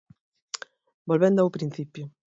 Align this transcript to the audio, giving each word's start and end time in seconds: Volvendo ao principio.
Volvendo 1.09 1.39
ao 1.41 1.53
principio. 1.55 2.03